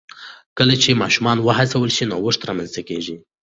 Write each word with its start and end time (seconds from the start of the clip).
کله 0.57 0.73
چې 0.83 0.99
ماشومان 1.01 1.37
وهڅول 1.41 1.89
شي، 1.95 2.03
نوښت 2.11 2.41
رامنځته 2.49 2.81
کېږي. 2.89 3.15